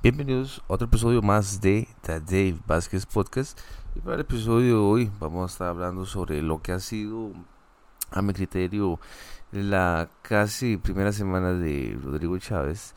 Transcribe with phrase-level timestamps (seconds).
[0.00, 3.58] Bienvenidos a otro episodio más de The Dave Vázquez Podcast.
[3.96, 7.32] Y para el episodio de hoy vamos a estar hablando sobre lo que ha sido,
[8.12, 9.00] a mi criterio,
[9.50, 12.94] la casi primera semana de Rodrigo Chávez.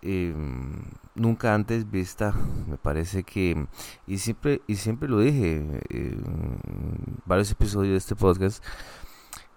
[0.00, 0.84] Em,
[1.16, 2.32] nunca antes vista,
[2.68, 3.66] me parece que,
[4.06, 5.56] y siempre, y siempre lo dije
[5.90, 6.60] en
[7.26, 8.64] varios episodios de este podcast,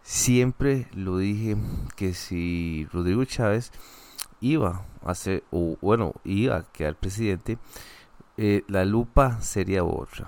[0.01, 1.57] siempre lo dije
[1.95, 3.71] que si Rodrigo Chávez
[4.41, 7.57] iba a ser, o bueno, iba a quedar presidente,
[8.37, 10.27] eh, la lupa sería otra.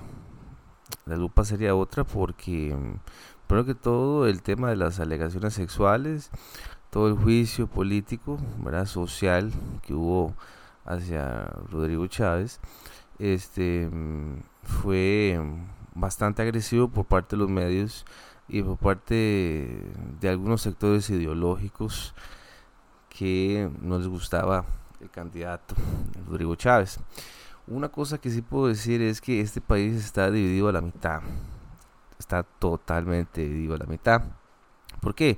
[1.05, 2.75] La lupa sería otra porque,
[3.47, 6.31] primero que todo, el tema de las alegaciones sexuales,
[6.89, 8.85] todo el juicio político, ¿verdad?
[8.85, 9.51] social
[9.83, 10.33] que hubo
[10.85, 12.59] hacia Rodrigo Chávez,
[13.19, 13.89] este
[14.63, 15.39] fue
[15.93, 18.05] bastante agresivo por parte de los medios
[18.47, 19.83] y por parte
[20.19, 22.15] de algunos sectores ideológicos
[23.19, 24.63] que no les gustaba
[25.01, 25.75] el candidato
[26.25, 27.01] Rodrigo Chávez.
[27.67, 31.19] Una cosa que sí puedo decir es que este país está dividido a la mitad.
[32.17, 34.21] Está totalmente dividido a la mitad.
[35.01, 35.37] ¿Por qué?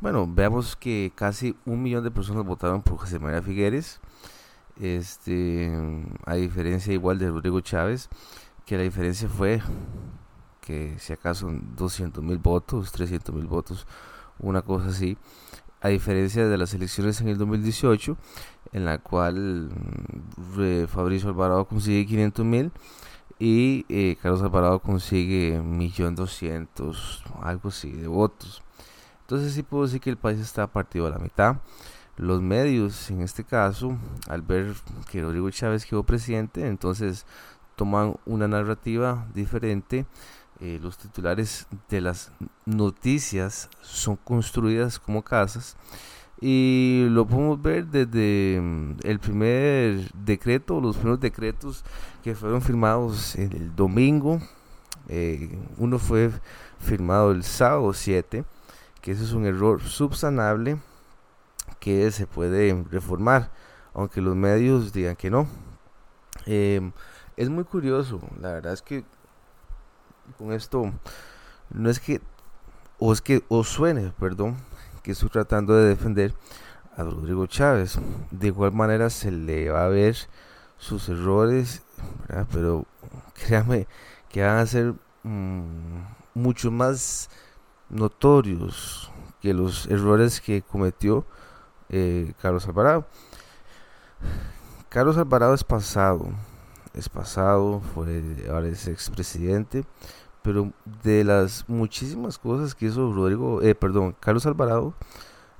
[0.00, 4.00] Bueno, veamos que casi un millón de personas votaron por José María Figueres.
[4.80, 5.70] Este,
[6.26, 8.08] a diferencia igual de Rodrigo Chávez,
[8.66, 9.62] que la diferencia fue
[10.60, 13.86] que si acaso 200 mil votos, 300 mil votos,
[14.40, 15.16] una cosa así
[15.80, 18.16] a diferencia de las elecciones en el 2018,
[18.72, 22.72] en la cual mm, Fabricio Alvarado consigue 500 mil
[23.38, 28.62] y eh, Carlos Alvarado consigue 1.200.000, algo así, de votos.
[29.22, 31.56] Entonces sí puedo decir que el país está partido a la mitad.
[32.16, 33.96] Los medios, en este caso,
[34.28, 34.74] al ver
[35.10, 37.24] que Rodrigo Chávez quedó presidente, entonces
[37.76, 40.04] toman una narrativa diferente
[40.60, 42.32] eh, los titulares de las
[42.66, 45.76] noticias son construidas como casas
[46.40, 51.84] y lo podemos ver desde mm, el primer decreto, los primeros decretos
[52.22, 54.40] que fueron firmados el domingo.
[55.08, 56.30] Eh, uno fue
[56.78, 58.44] firmado el sábado 7,
[59.02, 60.78] que ese es un error subsanable
[61.78, 63.50] que se puede reformar,
[63.94, 65.46] aunque los medios digan que no.
[66.46, 66.90] Eh,
[67.36, 69.04] es muy curioso, la verdad es que
[70.38, 70.92] con esto
[71.70, 72.20] no es que
[72.98, 74.56] o es que os suene, perdón,
[75.02, 76.34] que estoy tratando de defender
[76.96, 77.98] a Rodrigo Chávez.
[78.30, 80.16] De igual manera se le va a ver
[80.76, 81.82] sus errores,
[82.52, 82.84] pero
[83.34, 83.86] créame
[84.28, 86.02] que van a ser mm,
[86.34, 87.30] mucho más
[87.88, 91.24] notorios que los errores que cometió
[91.88, 93.06] eh, Carlos Alvarado.
[94.88, 96.30] Carlos Alvarado es pasado,
[96.94, 99.84] es pasado, fue ahora es expresidente,
[100.42, 104.94] pero de las muchísimas cosas que hizo Rodrigo, eh, perdón, Carlos Alvarado,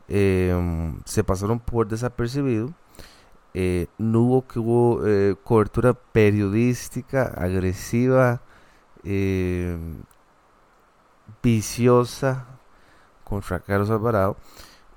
[0.08, 2.72] em, se pasaron por desapercibido.
[3.54, 8.42] Eh, no hubo que hubo eh, cobertura periodística agresiva,
[9.04, 10.02] em,
[11.42, 12.46] viciosa
[13.24, 14.36] contra Carlos Alvarado.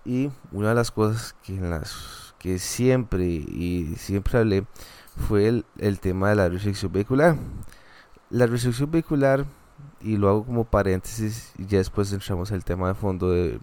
[0.05, 1.35] Y una de las cosas
[2.39, 4.65] que, siempre y siempre hablé
[5.27, 7.37] fue el, el tema de la restricción vehicular.
[8.29, 9.45] La restricción vehicular
[10.03, 13.59] y lo hago como paréntesis y ya después entramos al tema de fondo de,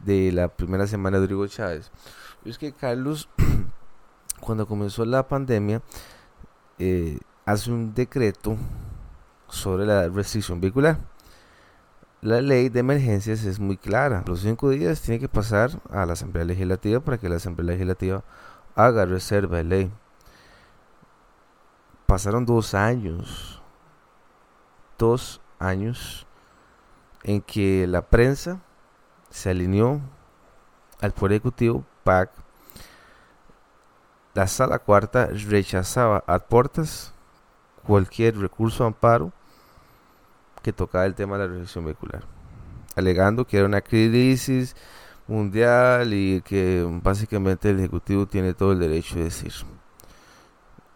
[0.00, 1.90] de la primera semana de Rodrigo Chávez.
[2.44, 3.28] Es que Carlos,
[4.40, 5.82] cuando comenzó la pandemia,
[6.78, 8.56] eh, hace un decreto
[9.48, 10.98] sobre la restricción vehicular.
[12.20, 14.24] La ley de emergencias es muy clara.
[14.26, 18.24] Los cinco días tiene que pasar a la Asamblea Legislativa para que la Asamblea Legislativa
[18.74, 19.92] haga reserva de ley.
[22.06, 23.62] Pasaron dos años.
[24.98, 26.26] Dos años
[27.22, 28.60] en que la prensa
[29.30, 30.00] se alineó
[31.00, 32.30] al Poder Ejecutivo, PAC,
[34.34, 37.12] la sala cuarta rechazaba a puertas
[37.84, 39.32] cualquier recurso amparo
[40.62, 42.24] que tocaba el tema de la restricción vehicular,
[42.96, 44.74] alegando que era una crisis
[45.26, 49.52] mundial y que básicamente el Ejecutivo tiene todo el derecho de decir.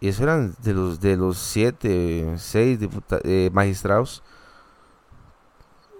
[0.01, 2.79] Y eso eran de los de los siete, seis
[3.23, 4.23] eh, magistrados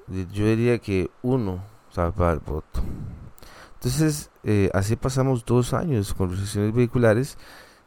[0.09, 2.81] yo diría que uno salva el voto.
[3.75, 7.37] Entonces, eh, así pasamos dos años con restricciones vehiculares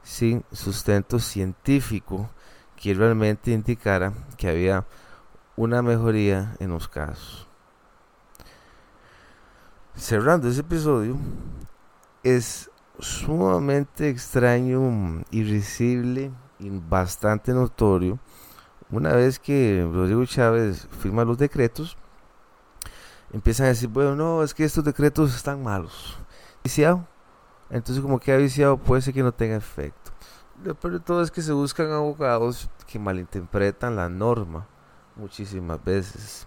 [0.03, 2.31] sin sustento científico
[2.77, 4.87] que realmente indicara que había
[5.57, 7.47] una mejoría en los casos.
[9.95, 11.19] Cerrando ese episodio,
[12.23, 18.19] es sumamente extraño, irrisible y bastante notorio
[18.93, 21.97] una vez que Rodrigo Chávez firma los decretos
[23.33, 26.19] empiezan a decir, bueno, no, es que estos decretos están malos.
[26.63, 27.07] Viciado.
[27.71, 30.13] Entonces, como que ha viciado, puede ser que no tenga efecto.
[30.63, 34.67] lo peor de todo es que se buscan abogados que malinterpretan la norma
[35.17, 36.47] muchísimas veces.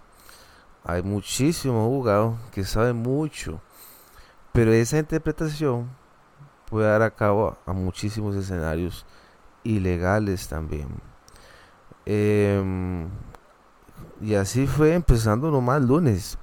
[0.84, 3.60] Hay muchísimos abogados que saben mucho,
[4.52, 5.90] pero esa interpretación
[6.70, 9.04] puede dar a cabo a muchísimos escenarios
[9.64, 10.88] ilegales también.
[12.04, 13.08] Em,
[14.20, 16.38] y así fue empezando nomás lunes.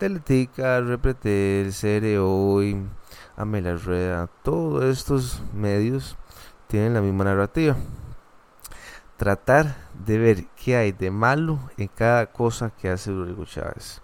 [0.00, 2.88] Teletica, Repretel, Cere Hoy,
[3.36, 6.16] Amelia Rueda, todos estos medios
[6.68, 7.76] tienen la misma narrativa.
[9.18, 14.00] Tratar de ver qué hay de malo en cada cosa que hace Rodrigo Chávez.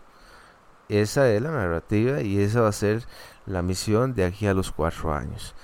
[0.90, 3.06] Esa es la narrativa y esa va a ser
[3.46, 5.54] la misión de aquí a los cuatro años.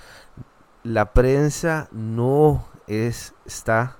[0.81, 3.97] La prensa no es, está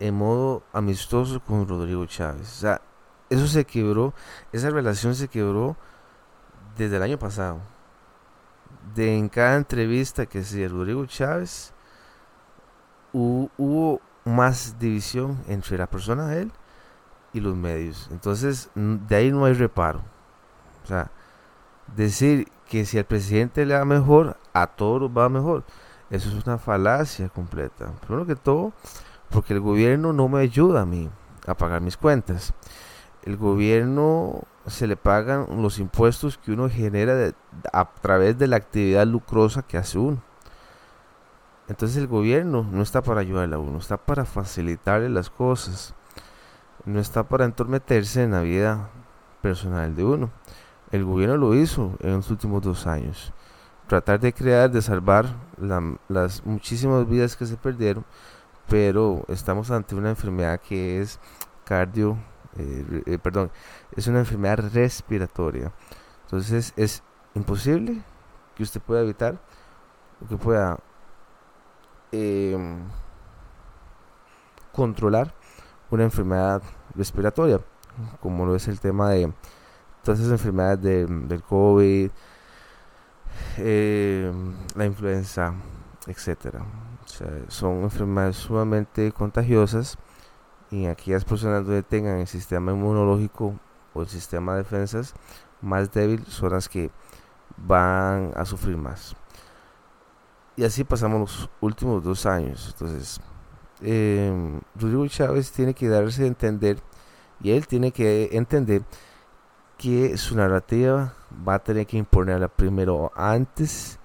[0.00, 2.42] en modo amistoso con Rodrigo Chávez.
[2.42, 2.82] O sea,
[3.30, 4.14] eso se quebró,
[4.52, 5.76] esa relación se quebró
[6.76, 7.60] desde el año pasado.
[8.94, 11.72] De en cada entrevista que hacía Rodrigo Chávez,
[13.12, 16.52] hubo, más división entre la persona de él
[17.32, 18.08] y los medios.
[18.10, 20.00] Entonces, de ahí no hay reparo.
[20.82, 21.10] O sea,
[21.94, 25.62] decir que si al presidente le va mejor, a todos va mejor.
[26.10, 27.92] Eso es una falacia completa.
[28.00, 28.72] Primero que todo,
[29.30, 31.08] porque el gobierno no me ayuda a mí
[31.46, 32.52] a pagar mis cuentas.
[33.26, 37.32] El gobierno se le pagan los impuestos que uno genera
[37.72, 40.22] a través de la actividad lucrosa que hace uno.
[41.68, 45.92] Entonces el gobierno no está para ayudarle a uno, está para facilitarle las cosas.
[46.84, 48.90] No está para entormeterse en la vida
[49.42, 50.30] personal de uno.
[50.92, 53.32] El gobierno lo hizo en los últimos dos años.
[53.88, 55.26] Tratar de crear, de salvar
[56.08, 58.04] las muchísimas vidas que se perdieron,
[58.68, 61.18] pero estamos ante una enfermedad que es
[61.64, 62.16] cardio,
[62.58, 63.50] eh, eh, perdón,
[63.96, 65.72] es una enfermedad respiratoria.
[66.24, 67.02] Entonces es
[67.34, 68.02] imposible
[68.54, 69.40] que usted pueda evitar
[70.20, 70.78] o que pueda
[72.12, 72.78] Em,
[74.72, 75.34] controlar
[75.90, 76.62] una enfermedad
[76.94, 77.60] respiratoria,
[78.20, 79.32] como lo es el tema de
[80.02, 82.10] todas esas enfermedades del COVID,
[83.58, 85.54] em, la influenza,
[86.06, 86.64] etcétera.
[87.48, 89.96] son enfermedades sumamente contagiosas
[90.76, 93.54] y aquellas personas donde tengan el sistema inmunológico
[93.94, 95.14] o el sistema de defensas
[95.62, 96.90] más débil son las que
[97.56, 99.16] van a sufrir más.
[100.56, 102.68] Y así pasamos los últimos dos años.
[102.72, 103.20] Entonces,
[103.80, 106.78] eh, Rodrigo Chávez tiene que darse a entender
[107.40, 108.82] y él tiene que entender
[109.76, 111.12] que su narrativa
[111.46, 113.98] va a tener que imponerla primero antes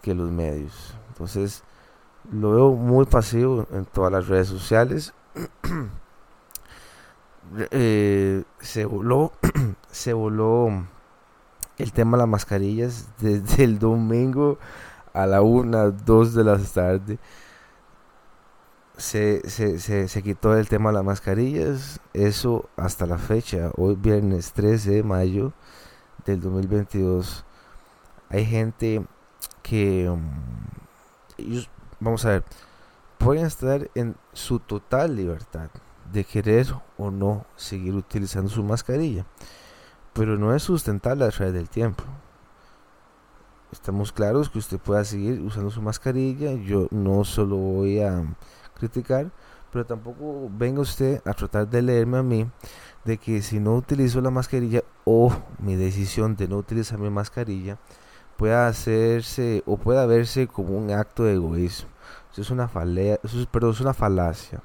[0.00, 0.94] que los medios.
[1.08, 1.62] Entonces,
[2.32, 5.12] lo veo muy pasivo en todas las redes sociales.
[7.70, 9.30] Eh, se voló
[9.92, 10.86] se voló
[11.78, 14.58] el tema de las mascarillas desde el domingo
[15.12, 17.18] a la una, dos de la tarde.
[18.96, 22.00] Se, se, se, se, quitó el tema de las mascarillas.
[22.12, 25.52] Eso hasta la fecha, hoy viernes 13 de mayo
[26.24, 27.44] del 2022.
[28.30, 29.04] Hay gente
[29.62, 30.22] que, um,
[32.00, 32.44] vamos a ver,
[33.24, 35.70] pueden estar en su total libertad
[36.12, 36.66] de querer
[36.98, 39.24] o no seguir utilizando su mascarilla.
[40.12, 42.04] Pero no es sustentable a través del tiempo
[43.74, 46.52] estamos claros que usted pueda seguir usando su mascarilla.
[46.52, 48.24] Yo no solo voy a
[48.78, 49.30] criticar,
[49.72, 52.48] pero tampoco venga usted a tratar de leerme a mí
[53.04, 57.78] de que si no utilizo la mascarilla o mi decisión de no utilizar mi mascarilla
[58.36, 61.93] pueda hacerse o pueda verse como un acto de egoísmo.
[62.36, 64.60] Es una falea, eso es, es una falacia.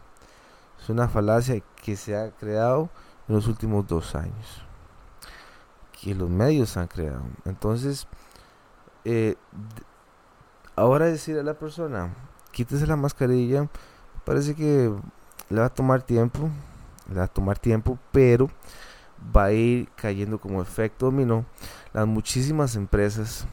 [0.82, 2.90] Es una falacia que se ha creado
[3.28, 4.64] en los últimos dos años.
[6.02, 7.24] Que los medios han creado.
[7.46, 8.08] Entonces,
[9.06, 9.36] eh,
[10.76, 12.14] ahora decir a la persona,
[12.52, 13.68] quítese la mascarilla,
[14.26, 14.92] parece que
[15.50, 16.50] le va a tomar tiempo,
[17.10, 18.50] le va a tomar tiempo, pero
[19.36, 21.46] va a ir cayendo como efecto dominó
[21.94, 23.46] las muchísimas empresas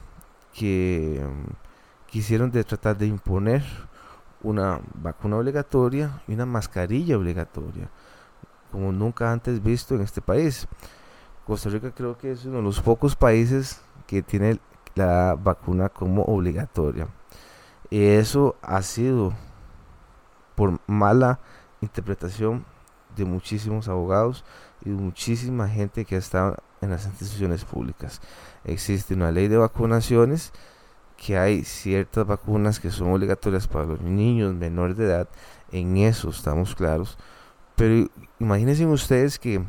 [0.53, 3.65] que mm, quisieron de tratar de imponer
[4.47, 7.91] una vacuna obligatoria y una mascarilla obligatoria,
[8.71, 10.69] como nunca antes visto en este país.
[11.45, 14.61] Costa Rica creo que es uno de los pocos países que tiene
[14.95, 17.09] la vacuna como obligatoria.
[17.91, 19.33] Y eso ha sido
[20.55, 21.41] por mala
[21.81, 22.65] interpretación
[23.17, 24.45] de muchísimos abogados
[24.85, 28.21] y muchísima gente que está en las instituciones públicas.
[28.65, 30.53] Existe una ley de vacunaciones
[31.17, 35.29] que hay ciertas vacunas que son obligatorias para los niños menores de edad,
[35.73, 37.19] en eso estamos claros,
[37.75, 38.09] pero
[38.39, 39.63] imagínense ustedes que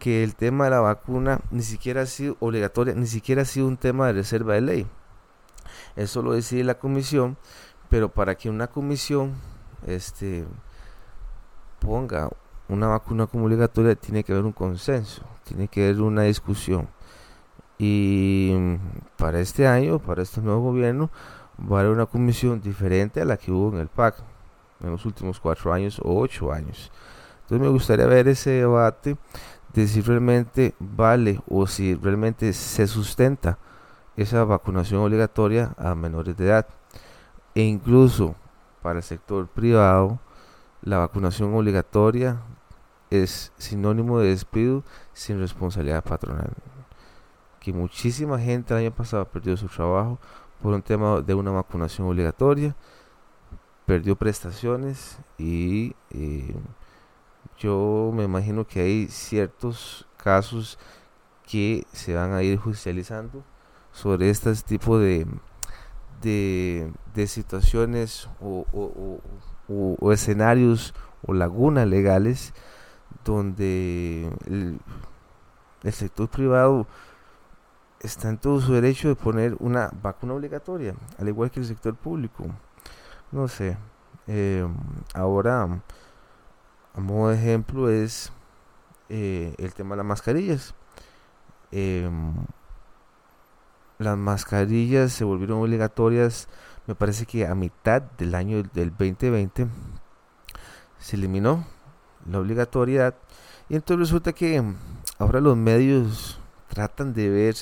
[0.00, 3.68] que el tema de la vacuna ni siquiera ha sido obligatoria, ni siquiera ha sido
[3.68, 4.86] un tema de reserva de ley.
[5.94, 7.36] Eso lo decide la comisión,
[7.88, 9.34] Pero para que una comisión
[9.86, 10.46] este,
[11.80, 12.30] ponga
[12.68, 16.88] una vacuna como obligatoria, tiene que haber un consenso, tiene que haber una discusión.
[17.82, 18.52] Y
[19.16, 21.08] para este año, para este nuevo gobierno,
[21.58, 24.16] va a haber una comisión diferente a la que hubo en el PAC
[24.82, 26.92] en los últimos cuatro años o ocho años.
[27.40, 29.16] Entonces me gustaría ver ese debate
[29.72, 33.56] de si realmente vale o si realmente se sustenta
[34.14, 36.66] esa vacunación obligatoria a menores de edad.
[37.54, 38.34] E incluso
[38.82, 40.18] para el sector privado,
[40.82, 42.42] la vacunación obligatoria
[43.08, 44.84] es sinónimo de despido
[45.14, 46.52] sin responsabilidad patronal.
[47.60, 50.18] Que muchísima gente el año pasado perdió su trabajo
[50.62, 52.74] por un tema de una vacunación obligatoria,
[53.86, 56.54] perdió prestaciones y eh,
[57.58, 60.78] yo me imagino que hay ciertos casos
[61.50, 63.42] que se van a ir judicializando
[63.92, 65.26] sobre este tipo de,
[66.22, 68.64] de, situaciones o,
[69.68, 70.94] o, escenarios
[71.26, 72.54] o lagunas legales
[73.24, 74.78] donde el,
[75.82, 76.86] el, sector privado
[78.00, 81.94] está en todo su derecho de poner una vacuna obligatoria, al igual que el sector
[81.94, 82.46] público.
[83.30, 83.76] No sé,
[84.26, 84.66] eh,
[85.14, 85.80] ahora
[86.94, 88.32] a modo de ejemplo es
[89.08, 90.74] eh, el tema de las mascarillas.
[91.70, 92.34] Em,
[93.98, 96.48] las mascarillas se volvieron obligatorias,
[96.86, 99.68] me parece que a mitad del año del 2020
[100.98, 101.66] se eliminó
[102.26, 103.14] la obligatoriedad
[103.68, 104.62] y entonces resulta que
[105.18, 107.56] ahora los medios tratan de ver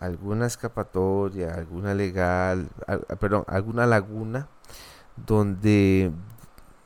[0.00, 2.68] alguna escapatoria, alguna legal,
[3.20, 4.48] perdón, alguna laguna
[5.16, 6.10] donde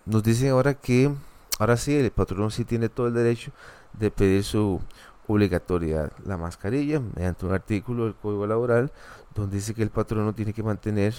[0.04, 1.11] nos dicen ahora que
[1.59, 3.52] Ahora sí, el patrón sí tiene todo el derecho
[3.92, 4.80] de pedir su
[5.28, 6.11] obligatoriedad.
[6.25, 8.90] La mascarilla, mediante un artículo del Código Laboral,
[9.37, 11.14] donde dice que el patrono tiene que mantener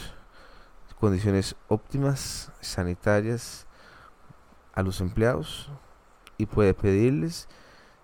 [0.99, 3.65] condiciones óptimas sanitarias
[4.73, 5.69] a los empleados
[6.37, 7.47] y puede pedirles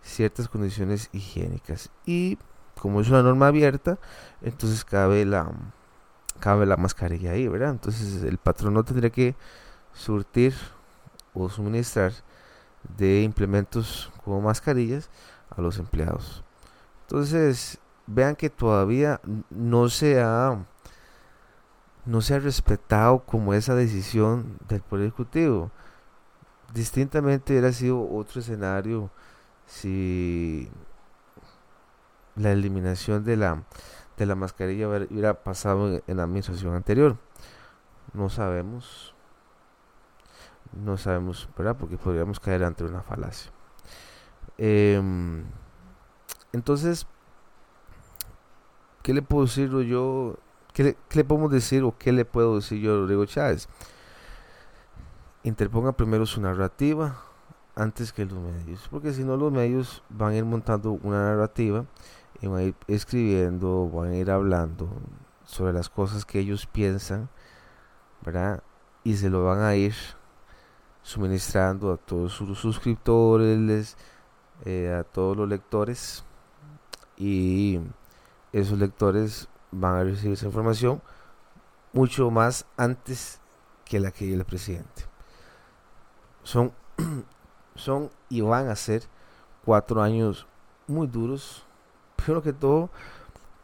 [0.01, 1.89] ciertas condiciones higiénicas.
[2.05, 2.37] Y
[2.81, 3.99] como es una norma abierta,
[4.41, 5.51] entonces cabe la
[6.39, 7.69] cabe la mascarilla ahí, ¿verdad?
[7.69, 9.35] Entonces el patrono tendría que
[9.93, 10.55] surtir
[11.35, 12.11] o suministrar
[12.97, 15.11] de implementos como mascarillas
[15.55, 16.43] a los empleados.
[17.03, 19.21] Entonces, vean que todavía
[19.51, 20.65] no se ha
[22.03, 25.69] no se ha respetado como esa decisión del Poder Ejecutivo.
[26.73, 29.11] Distintamente hubiera sido otro escenario
[29.67, 30.71] si
[32.35, 33.63] la eliminación de la
[34.17, 37.17] de la mascarilla hubiera pasado en la administración anterior.
[38.13, 39.15] No sabemos
[40.73, 41.75] no sabemos, ¿verdad?
[41.77, 43.51] Porque podríamos caer ante una falacia.
[44.57, 45.43] Em,
[46.53, 47.07] entonces,
[49.03, 50.37] ¿qué le puedo decir yo?
[50.73, 53.67] ¿Qué le, podemos decir o qué le puedo decir yo a Rodrigo Chávez?
[55.43, 57.17] Interponga primero su narrativa
[57.75, 61.85] antes que los medios, porque si no los medios van a ir montando una narrativa
[62.39, 64.89] y van a ir escribiendo, van a ir hablando
[65.45, 67.29] sobre las cosas que ellos piensan,
[68.21, 68.63] ¿verdad?
[69.03, 69.93] Y se lo van a ir
[71.03, 73.97] suministrando a todos sus suscriptores,
[74.65, 76.23] eh, a todos los lectores
[77.17, 77.79] y
[78.53, 81.01] esos lectores van a recibir esa información
[81.93, 83.39] mucho más antes
[83.85, 85.05] que la que el presidente.
[86.43, 86.71] Son,
[87.75, 89.03] son y van a ser
[89.65, 90.47] cuatro años
[90.87, 91.65] muy duros,
[92.21, 92.89] primero que todo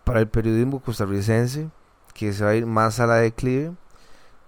[0.04, 1.70] para el periodismo costarricense,
[2.14, 3.74] que se va a ir más a la declive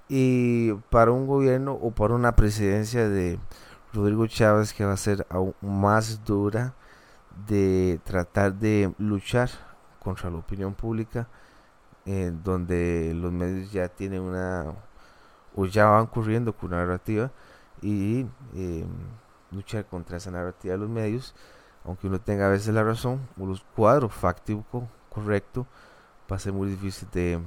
[0.07, 3.39] y para un gobierno o para una presidencia de
[3.93, 6.73] Rodrigo Chávez que va a ser aún más dura
[7.47, 9.49] de tratar de luchar
[9.99, 11.27] contra la opinión pública,
[12.05, 14.73] eh, donde los medios ya tienen una,
[15.55, 17.31] o ya van corriendo con una narrativa,
[17.81, 18.25] y
[18.55, 18.85] eh,
[19.51, 21.35] luchar contra esa narrativa de los medios,
[21.85, 25.65] aunque uno tenga a veces la razón, o los cuadros fáctico correcto,
[26.31, 27.39] va a ser muy difícil de,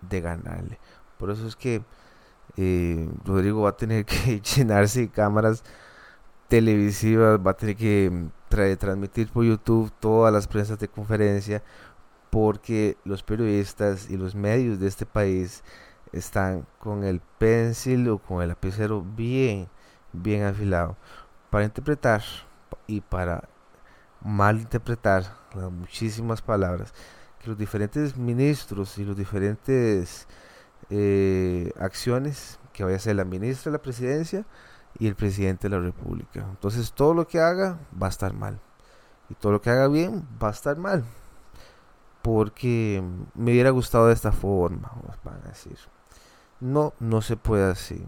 [0.00, 0.78] de ganarle.
[1.18, 1.82] Por eso es que
[2.56, 5.64] eh, Rodrigo va a tener que llenarse de cámaras
[6.48, 11.62] televisivas, va a tener que mm, transmitir por YouTube todas las prensas de conferencia,
[12.30, 15.62] porque los periodistas y los medios de este país
[16.12, 19.68] están con el pencil o con el lapicero bien,
[20.12, 20.96] bien afilado
[21.50, 22.22] para interpretar
[22.92, 23.48] y para
[24.20, 26.92] mal interpretar las muchísimas palabras
[27.40, 30.28] que los diferentes ministros y los diferentes
[30.90, 34.44] eh, acciones que vaya a ser la ministra de la presidencia
[34.98, 36.46] y el presidente de la república.
[36.50, 38.60] Entonces todo lo que haga va a estar mal.
[39.30, 41.04] Y todo lo que haga bien va a estar mal.
[42.20, 43.02] Porque
[43.34, 44.92] me hubiera gustado de esta forma,
[45.24, 45.78] van a decir.
[46.60, 48.06] No, no se puede así.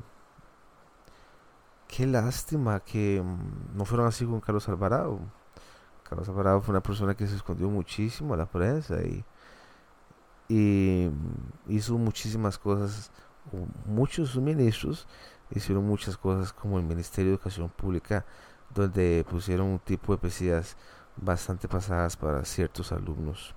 [1.97, 5.21] Qué lástima que mm, no fueron así con Carlos Alvarado.
[6.03, 8.97] Carlos Alvarado fue una persona que se escondió muchísimo a la prensa
[10.49, 13.13] y, mm, hizo muchísimas cosas.
[13.87, 15.07] Muchos ministros
[15.51, 18.25] hicieron muchas cosas como el Ministerio de Educación Pública,
[18.75, 20.77] donde pusieron un tipo de pesillas
[21.17, 23.55] bastante pasadas para ciertos alumnos.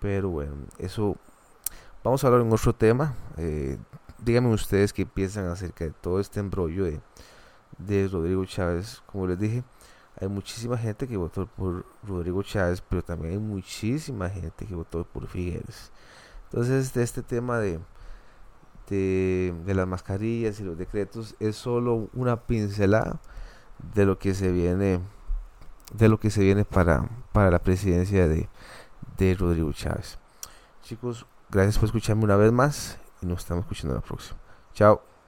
[0.00, 1.16] Pero bueno, eso
[2.04, 3.14] vamos a hablar en otro tema.
[3.38, 3.78] Eh,
[4.18, 7.00] díganme ustedes qué piensan acerca de todo este embrollo de,
[7.78, 9.02] de Rodrigo Chávez.
[9.06, 9.64] Como les dije,
[10.20, 15.04] hay muchísima gente que votó por Rodrigo Chávez, pero también hay muchísima gente que votó
[15.04, 15.90] por Figueres.
[16.44, 17.80] Entonces, de este tema de,
[18.88, 23.20] de, de, las mascarillas y los decretos es solo una pincelada
[23.94, 25.00] de lo que se viene
[25.92, 28.48] de lo que se viene para, para la presidencia de,
[29.16, 30.18] de Rodrigo Chávez.
[30.82, 34.38] Chicos, gracias por escucharme una vez más y nos estamos escuchando la próxima.
[34.74, 35.15] Chao.